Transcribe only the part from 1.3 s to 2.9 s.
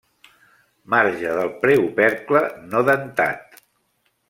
del preopercle no